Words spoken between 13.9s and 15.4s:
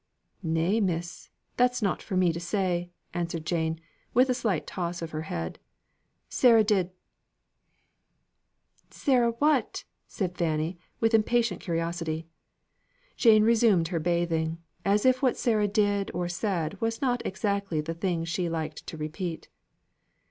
bathing, as if what